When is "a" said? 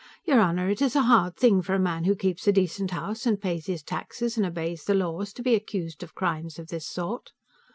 0.95-1.03, 1.75-1.79, 2.47-2.51